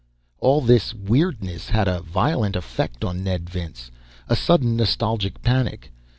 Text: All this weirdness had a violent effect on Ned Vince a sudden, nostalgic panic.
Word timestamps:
All 0.39 0.61
this 0.61 0.95
weirdness 0.95 1.69
had 1.69 1.87
a 1.87 2.01
violent 2.01 2.55
effect 2.55 3.03
on 3.05 3.23
Ned 3.23 3.47
Vince 3.47 3.91
a 4.27 4.35
sudden, 4.35 4.75
nostalgic 4.75 5.43
panic. 5.43 5.91